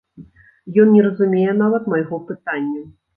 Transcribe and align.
Ён 0.83 0.87
не 0.95 1.03
разумее 1.07 1.51
нават 1.63 1.83
майго 1.93 2.19
пытання! 2.31 2.81